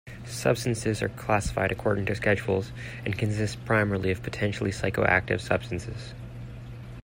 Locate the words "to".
2.07-2.15